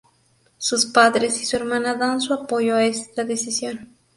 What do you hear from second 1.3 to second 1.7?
y su